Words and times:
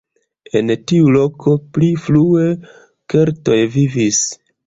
En 0.59 0.71
tiu 0.91 1.11
loko 1.15 1.53
pli 1.75 1.91
frue 2.07 2.47
keltoj 3.15 3.61
vivis. 3.77 4.23